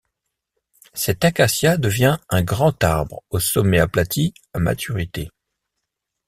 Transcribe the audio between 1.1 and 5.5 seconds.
acacia devient un grand arbre au sommet aplati à maturité.